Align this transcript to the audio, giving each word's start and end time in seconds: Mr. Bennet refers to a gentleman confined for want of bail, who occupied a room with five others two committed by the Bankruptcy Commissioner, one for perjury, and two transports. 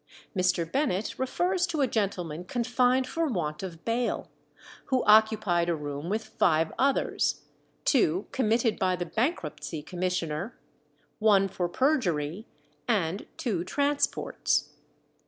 Mr. 0.35 0.65
Bennet 0.65 1.19
refers 1.19 1.67
to 1.67 1.81
a 1.81 1.85
gentleman 1.85 2.43
confined 2.43 3.05
for 3.05 3.27
want 3.27 3.61
of 3.61 3.85
bail, 3.85 4.31
who 4.85 5.03
occupied 5.03 5.69
a 5.69 5.75
room 5.75 6.09
with 6.09 6.23
five 6.25 6.71
others 6.79 7.43
two 7.85 8.25
committed 8.31 8.79
by 8.79 8.95
the 8.95 9.05
Bankruptcy 9.05 9.83
Commissioner, 9.83 10.57
one 11.19 11.47
for 11.47 11.69
perjury, 11.69 12.47
and 12.87 13.27
two 13.37 13.63
transports. 13.63 14.71